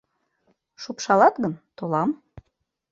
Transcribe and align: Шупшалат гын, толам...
Шупшалат 0.81 1.35
гын, 1.43 1.53
толам... 1.77 2.09